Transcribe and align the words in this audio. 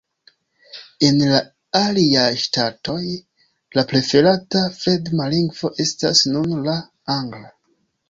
En 1.09 1.19
la 1.31 1.41
aliaj 1.81 2.23
ŝtatoj, 2.45 2.97
la 3.79 3.85
preferata 3.93 4.65
fremda 4.81 5.31
lingvo 5.37 5.75
estas 5.89 6.27
nun 6.37 6.61
la 6.69 6.81
angla. 7.23 7.59